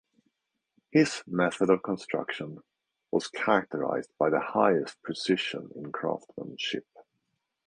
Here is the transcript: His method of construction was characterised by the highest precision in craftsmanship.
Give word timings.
His 0.89 1.21
method 1.27 1.69
of 1.69 1.83
construction 1.83 2.63
was 3.11 3.27
characterised 3.27 4.09
by 4.17 4.31
the 4.31 4.39
highest 4.39 4.99
precision 5.03 5.69
in 5.75 5.91
craftsmanship. 5.91 6.87